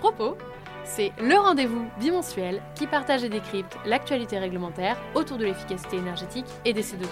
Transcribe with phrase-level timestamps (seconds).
[0.00, 0.38] Propos,
[0.82, 6.72] c'est le rendez-vous bimensuel qui partage et décrypte l'actualité réglementaire autour de l'efficacité énergétique et
[6.72, 7.04] des CO2.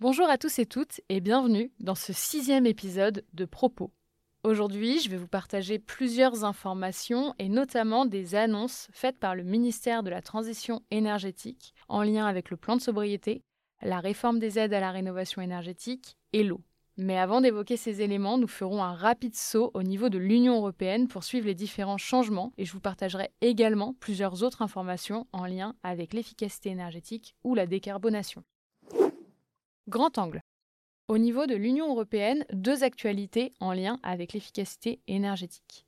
[0.00, 3.92] Bonjour à tous et toutes et bienvenue dans ce sixième épisode de Propos.
[4.44, 10.04] Aujourd'hui, je vais vous partager plusieurs informations et notamment des annonces faites par le ministère
[10.04, 13.42] de la Transition énergétique en lien avec le plan de sobriété,
[13.82, 16.60] la réforme des aides à la rénovation énergétique et l'eau.
[16.96, 21.08] Mais avant d'évoquer ces éléments, nous ferons un rapide saut au niveau de l'Union européenne
[21.08, 25.74] pour suivre les différents changements et je vous partagerai également plusieurs autres informations en lien
[25.82, 28.44] avec l'efficacité énergétique ou la décarbonation.
[29.88, 30.42] Grand angle.
[31.10, 35.86] Au niveau de l'Union européenne, deux actualités en lien avec l'efficacité énergétique.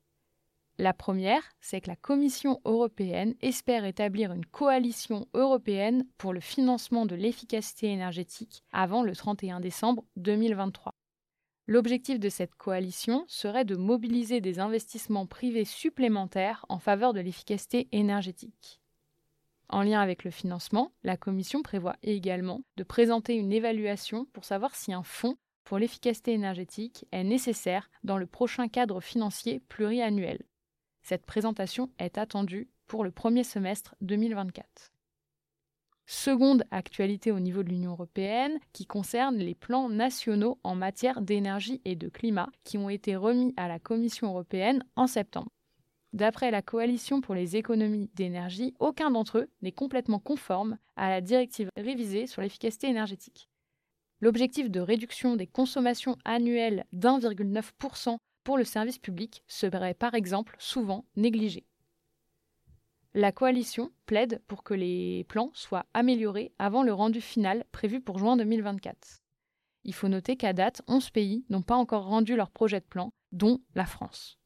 [0.79, 7.05] La première, c'est que la Commission européenne espère établir une coalition européenne pour le financement
[7.05, 10.95] de l'efficacité énergétique avant le 31 décembre 2023.
[11.67, 17.89] L'objectif de cette coalition serait de mobiliser des investissements privés supplémentaires en faveur de l'efficacité
[17.93, 18.80] énergétique.
[19.73, 24.75] En lien avec le financement, la Commission prévoit également de présenter une évaluation pour savoir
[24.75, 30.43] si un fonds pour l'efficacité énergétique est nécessaire dans le prochain cadre financier pluriannuel.
[31.03, 34.91] Cette présentation est attendue pour le premier semestre 2024.
[36.07, 41.81] Seconde actualité au niveau de l'Union européenne qui concerne les plans nationaux en matière d'énergie
[41.85, 45.53] et de climat qui ont été remis à la Commission européenne en septembre.
[46.13, 51.21] D'après la Coalition pour les économies d'énergie, aucun d'entre eux n'est complètement conforme à la
[51.21, 53.49] directive révisée sur l'efficacité énergétique.
[54.21, 61.05] L'objectif de réduction des consommations annuelles d'1,9% pour le service public serait par exemple souvent
[61.17, 61.65] négligé.
[63.15, 68.19] La coalition plaide pour que les plans soient améliorés avant le rendu final prévu pour
[68.19, 69.23] juin 2024.
[69.85, 73.13] Il faut noter qu'à date, 11 pays n'ont pas encore rendu leur projet de plan,
[73.33, 74.40] dont la France.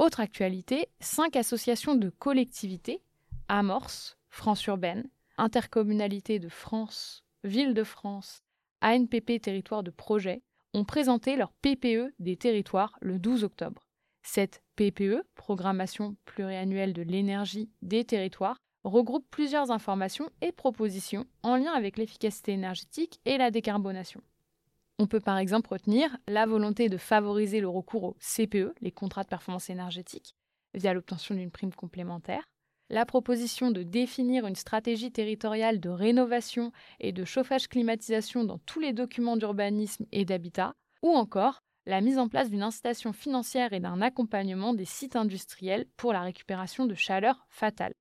[0.00, 3.02] Autre actualité, cinq associations de collectivités,
[3.48, 5.06] Amorce, France Urbaine,
[5.36, 8.42] Intercommunalité de France, Ville de France,
[8.80, 10.40] ANPP Territoire de Projet,
[10.72, 13.86] ont présenté leur PPE des territoires le 12 octobre.
[14.22, 21.72] Cette PPE, Programmation pluriannuelle de l'énergie des territoires, regroupe plusieurs informations et propositions en lien
[21.72, 24.22] avec l'efficacité énergétique et la décarbonation.
[25.00, 29.22] On peut par exemple retenir la volonté de favoriser le recours au CPE, les contrats
[29.22, 30.36] de performance énergétique,
[30.74, 32.50] via l'obtention d'une prime complémentaire,
[32.90, 38.92] la proposition de définir une stratégie territoriale de rénovation et de chauffage-climatisation dans tous les
[38.92, 44.02] documents d'urbanisme et d'habitat, ou encore la mise en place d'une incitation financière et d'un
[44.02, 47.94] accompagnement des sites industriels pour la récupération de chaleur fatale.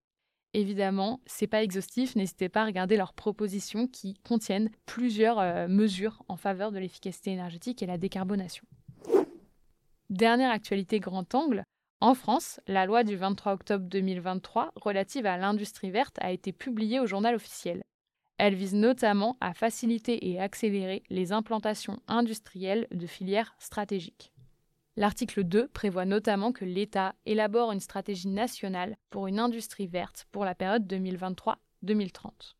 [0.53, 6.23] Évidemment, c'est pas exhaustif, n'hésitez pas à regarder leurs propositions qui contiennent plusieurs euh, mesures
[6.27, 8.65] en faveur de l'efficacité énergétique et la décarbonation.
[10.09, 11.63] Dernière actualité grand angle,
[12.01, 16.99] en France, la loi du 23 octobre 2023 relative à l'industrie verte a été publiée
[16.99, 17.83] au journal officiel.
[18.37, 24.31] Elle vise notamment à faciliter et accélérer les implantations industrielles de filières stratégiques.
[24.99, 30.43] L'article 2 prévoit notamment que l'État élabore une stratégie nationale pour une industrie verte pour
[30.43, 32.55] la période 2023-2030.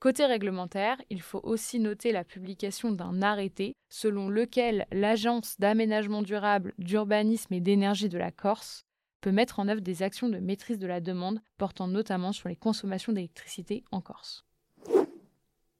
[0.00, 6.74] Côté réglementaire, il faut aussi noter la publication d'un arrêté selon lequel l'Agence d'aménagement durable,
[6.76, 8.84] d'urbanisme et d'énergie de la Corse
[9.22, 12.56] peut mettre en œuvre des actions de maîtrise de la demande portant notamment sur les
[12.56, 14.44] consommations d'électricité en Corse.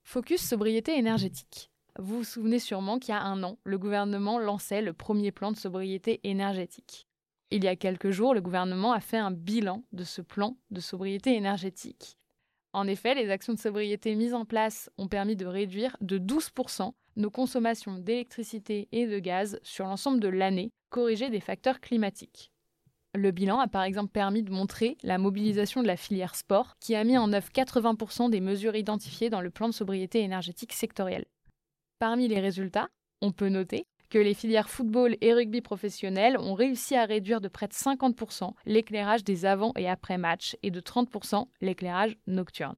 [0.04, 1.70] Focus sobriété énergétique.
[2.00, 5.52] Vous vous souvenez sûrement qu'il y a un an, le gouvernement lançait le premier plan
[5.52, 7.06] de sobriété énergétique.
[7.50, 10.80] Il y a quelques jours, le gouvernement a fait un bilan de ce plan de
[10.80, 12.16] sobriété énergétique.
[12.72, 16.94] En effet, les actions de sobriété mises en place ont permis de réduire de 12%
[17.16, 22.50] nos consommations d'électricité et de gaz sur l'ensemble de l'année, corrigées des facteurs climatiques.
[23.14, 26.94] Le bilan a par exemple permis de montrer la mobilisation de la filière sport, qui
[26.94, 31.26] a mis en œuvre 80% des mesures identifiées dans le plan de sobriété énergétique sectoriel.
[32.00, 32.88] Parmi les résultats,
[33.20, 37.48] on peut noter que les filières football et rugby professionnels ont réussi à réduire de
[37.48, 42.74] près de 50% l'éclairage des avant et après matchs et de 30% l'éclairage nocturne.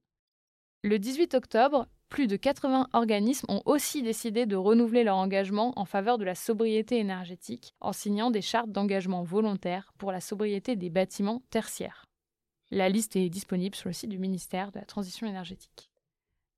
[0.83, 5.85] Le 18 octobre, plus de 80 organismes ont aussi décidé de renouveler leur engagement en
[5.85, 10.91] faveur de la sobriété énergétique en signant des chartes d'engagement volontaires pour la sobriété des
[10.91, 12.07] bâtiments tertiaires.
[12.73, 15.92] La liste est disponible sur le site du ministère de la Transition énergétique.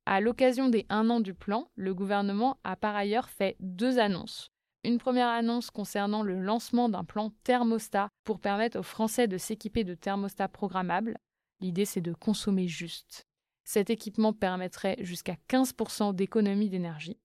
[0.07, 4.51] À l'occasion des un an du plan, le gouvernement a par ailleurs fait deux annonces.
[4.85, 9.83] Une première annonce concernant le lancement d'un plan thermostat pour permettre aux Français de s'équiper
[9.83, 11.17] de thermostats programmables.
[11.61, 13.25] L'idée, c'est de consommer juste.
[13.65, 17.19] Cet équipement permettrait jusqu'à 15% d'économie d'énergie.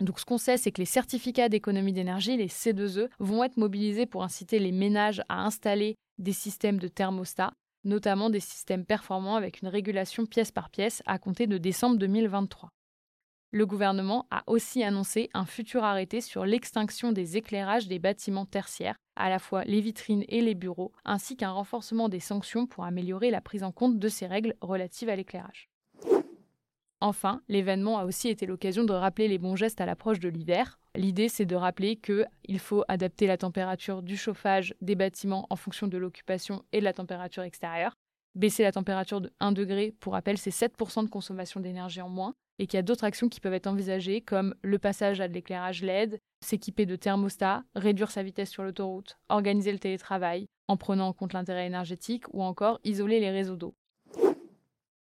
[0.00, 4.06] Donc ce qu'on sait, c'est que les certificats d'économie d'énergie, les C2E, vont être mobilisés
[4.06, 7.52] pour inciter les ménages à installer des systèmes de thermostat,
[7.84, 12.70] notamment des systèmes performants avec une régulation pièce par pièce à compter de décembre 2023.
[13.52, 18.96] Le gouvernement a aussi annoncé un futur arrêté sur l'extinction des éclairages des bâtiments tertiaires,
[19.16, 23.30] à la fois les vitrines et les bureaux, ainsi qu'un renforcement des sanctions pour améliorer
[23.30, 25.69] la prise en compte de ces règles relatives à l'éclairage.
[27.02, 30.78] Enfin, l'événement a aussi été l'occasion de rappeler les bons gestes à l'approche de l'hiver.
[30.94, 35.86] L'idée, c'est de rappeler qu'il faut adapter la température du chauffage des bâtiments en fonction
[35.86, 37.94] de l'occupation et de la température extérieure.
[38.34, 42.34] Baisser la température de 1 degré, pour rappel, c'est 7% de consommation d'énergie en moins.
[42.58, 45.32] Et qu'il y a d'autres actions qui peuvent être envisagées, comme le passage à de
[45.32, 51.08] l'éclairage LED, s'équiper de thermostat, réduire sa vitesse sur l'autoroute, organiser le télétravail en prenant
[51.08, 53.74] en compte l'intérêt énergétique ou encore isoler les réseaux d'eau.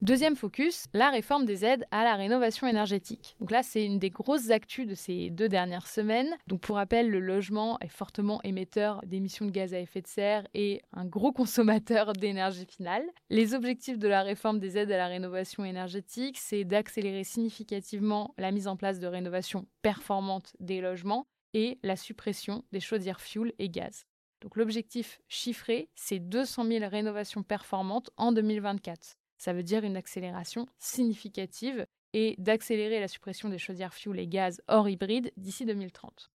[0.01, 3.35] Deuxième focus, la réforme des aides à la rénovation énergétique.
[3.41, 6.37] Donc là, c'est une des grosses actus de ces deux dernières semaines.
[6.47, 10.47] Donc pour rappel, le logement est fortement émetteur d'émissions de gaz à effet de serre
[10.53, 13.03] et un gros consommateur d'énergie finale.
[13.29, 18.51] Les objectifs de la réforme des aides à la rénovation énergétique, c'est d'accélérer significativement la
[18.51, 23.67] mise en place de rénovations performantes des logements et la suppression des chaudières fuel et
[23.67, 24.05] gaz.
[24.39, 29.18] Donc l'objectif chiffré, c'est 200 000 rénovations performantes en 2024.
[29.39, 34.61] Ça veut dire une accélération significative et d'accélérer la suppression des chaudières fuel et gaz
[34.67, 36.29] hors hybride d'ici 2030.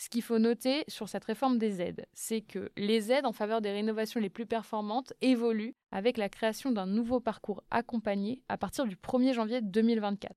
[0.00, 3.60] Ce qu'il faut noter sur cette réforme des aides, c'est que les aides en faveur
[3.60, 8.86] des rénovations les plus performantes évoluent avec la création d'un nouveau parcours accompagné à partir
[8.86, 10.32] du 1er janvier 2024.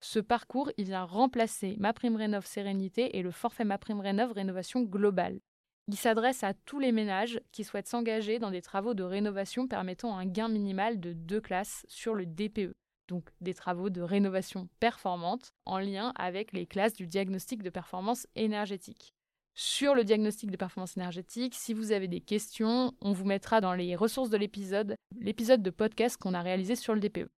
[0.00, 5.40] Ce parcours, il vient remplacer MaPrimeRénov Sérénité et le forfait MaPrimeRénov Rénovation Globale.
[5.86, 10.16] Il s'adresse à tous les ménages qui souhaitent s'engager dans des travaux de rénovation permettant
[10.16, 12.74] un gain minimal de deux classes sur le DPE,
[13.06, 18.26] donc des travaux de rénovation performante en lien avec les classes du diagnostic de performance
[18.34, 19.12] énergétique.
[19.56, 23.74] Sur le diagnostic de performance énergétique, si vous avez des questions, on vous mettra dans
[23.74, 27.28] les ressources de l'épisode l'épisode de podcast qu'on a réalisé sur le DPE.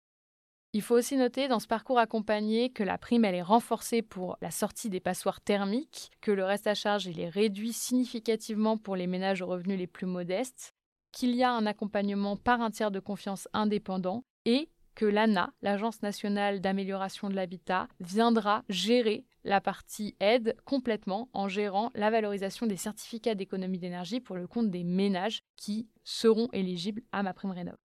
[0.77, 4.37] Il faut aussi noter dans ce parcours accompagné que la prime elle est renforcée pour
[4.43, 9.07] la sortie des passoires thermiques, que le reste à charge est réduit significativement pour les
[9.07, 10.75] ménages aux revenus les plus modestes,
[11.11, 16.03] qu'il y a un accompagnement par un tiers de confiance indépendant et que l'ANA, l'Agence
[16.03, 22.77] nationale d'amélioration de l'habitat, viendra gérer la partie aide complètement en gérant la valorisation des
[22.77, 27.77] certificats d'économie d'énergie pour le compte des ménages qui seront éligibles à ma prime rénov.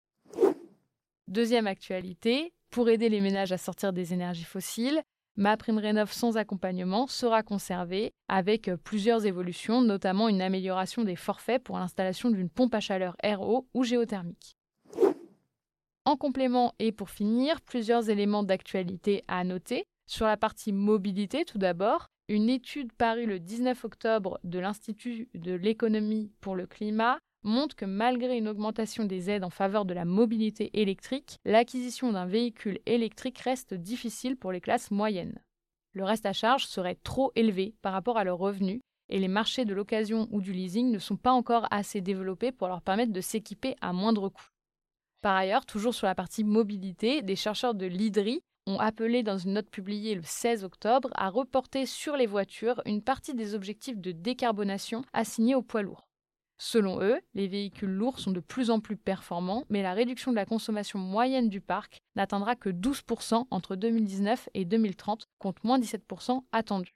[1.26, 5.02] Deuxième actualité, pour aider les ménages à sortir des énergies fossiles,
[5.36, 11.14] ma prime rénov sans accompagnement sera conservée avec euh, plusieurs évolutions, notamment une amélioration des
[11.14, 14.56] forfaits pour l'installation d'une pompe à chaleur RO ou géothermique.
[16.06, 19.84] En complément et pour finir, plusieurs éléments d'actualité à noter.
[20.06, 25.52] Sur la partie mobilité, tout d'abord, une étude parue le 19 octobre de l'Institut de
[25.52, 30.04] l'économie pour le climat montre que malgré une augmentation des aides en faveur de la
[30.04, 35.40] mobilité électrique, l'acquisition d'un véhicule électrique reste difficile pour les classes moyennes.
[35.94, 39.64] Le reste à charge serait trop élevé par rapport à leurs revenus et les marchés
[39.64, 43.20] de l'occasion ou du leasing ne sont pas encore assez développés pour leur permettre de
[43.20, 44.48] s'équiper à moindre coût.
[45.20, 49.54] Par ailleurs, toujours sur la partie mobilité, des chercheurs de l'IDRI ont appelé dans une
[49.54, 54.12] note publiée le 16 octobre à reporter sur les voitures une partie des objectifs de
[54.12, 56.08] décarbonation assignés aux poids lourds.
[56.64, 60.36] Selon eux, les véhicules lourds sont de plus en plus performants, mais la réduction de
[60.36, 66.44] la consommation moyenne du parc n'atteindra que 12% entre 2019 et 2030, contre moins 17%
[66.52, 66.94] attendus.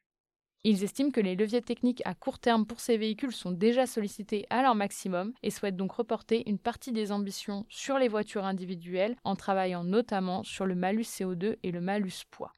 [0.62, 4.46] Ils estiment que les leviers techniques à court terme pour ces véhicules sont déjà sollicités
[4.50, 9.16] à leur maximum et souhaitent donc reporter une partie des ambitions sur les voitures individuelles
[9.24, 12.52] en travaillant notamment sur le malus CO2 et le malus poids.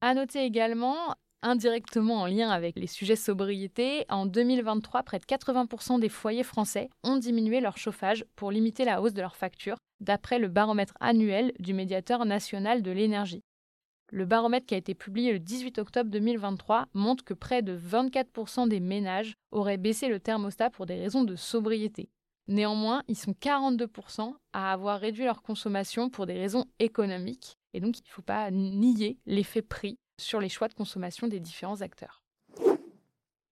[0.00, 6.00] À noter également indirectement en lien avec les sujets sobriété, en 2023, près de 80%
[6.00, 10.38] des foyers français ont diminué leur chauffage pour limiter la hausse de leurs factures, d'après
[10.38, 13.42] le baromètre annuel du médiateur national de l'énergie.
[14.10, 18.68] Le baromètre qui a été publié le 18 octobre 2023 montre que près de 24%
[18.68, 22.08] des ménages auraient baissé le thermostat pour des raisons de sobriété.
[22.46, 27.58] Néanmoins, ils sont 42% à avoir réduit leur consommation pour des raisons économiques.
[27.74, 31.40] Et donc, il ne faut pas nier l'effet prix sur les choix de consommation des
[31.40, 32.22] différents acteurs.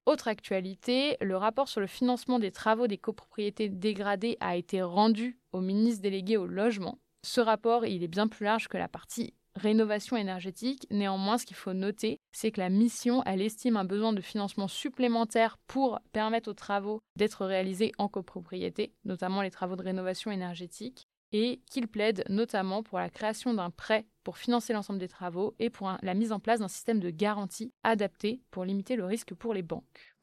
[0.07, 5.39] Autre actualité, le rapport sur le financement des travaux des copropriétés dégradées a été rendu
[5.53, 6.99] au ministre délégué au logement.
[7.25, 10.87] Ce rapport, il est bien plus large que la partie rénovation énergétique.
[10.91, 14.69] Néanmoins, ce qu'il faut noter, c'est que la mission, elle estime un besoin de financement
[14.69, 21.09] supplémentaire pour permettre aux travaux d'être réalisés en copropriété, notamment les travaux de rénovation énergétique,
[21.33, 25.71] et qu'il plaide notamment pour la création d'un prêt pour financer l'ensemble des travaux et
[25.71, 29.55] pour la mise en place d'un système de garantie adapté pour limiter le risque pour
[29.55, 30.17] les banques.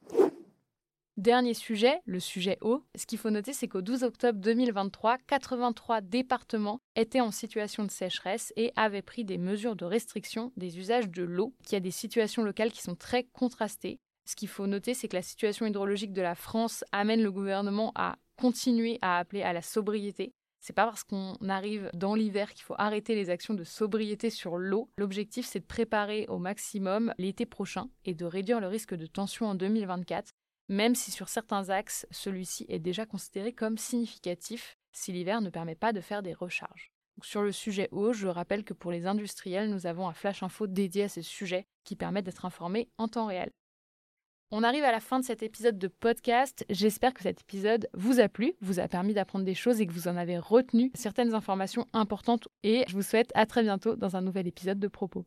[1.18, 2.84] Dernier sujet, le sujet eau.
[2.96, 7.92] Ce qu'il faut noter, c'est qu'au 12 octobre 2023, 83 départements étaient en situation de
[7.92, 11.92] sécheresse et avaient pris des mesures de restriction des usages de l'eau, qui a des
[11.92, 14.00] situations locales qui sont très contrastées.
[14.26, 17.92] Ce qu'il faut noter, c'est que la situation hydrologique de la France amène le gouvernement
[17.94, 20.34] à continuer à appeler à la sobriété.
[20.66, 24.58] C'est pas parce qu'on arrive dans l'hiver qu'il faut arrêter les actions de sobriété sur
[24.58, 24.90] l'eau.
[24.98, 29.46] L'objectif, c'est de préparer au maximum l'été prochain et de réduire le risque de tension
[29.46, 30.32] en 2024
[30.70, 35.76] même si sur certains axes, celui-ci est déjà considéré comme significatif si l'hiver ne permet
[35.76, 36.92] pas de faire des recharges.
[37.22, 40.66] sur le sujet eau, je rappelle que pour les industriels, nous avons un flash info
[40.66, 43.52] dédié à ce sujet qui permet d'être informé en temps réel.
[44.56, 46.64] On arrive à la fin de cet épisode de podcast.
[46.70, 49.92] J'espère que cet épisode vous a plu, vous a permis d'apprendre des choses et que
[49.92, 52.48] vous en avez retenu certaines informations importantes.
[52.62, 55.26] Et je vous souhaite à très bientôt dans un nouvel épisode de Propos.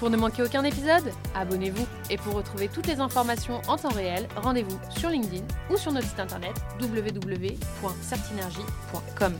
[0.00, 1.86] Pour ne manquer aucun épisode, abonnez-vous.
[2.10, 6.08] Et pour retrouver toutes les informations en temps réel, rendez-vous sur LinkedIn ou sur notre
[6.08, 9.38] site internet www.certinergie.com.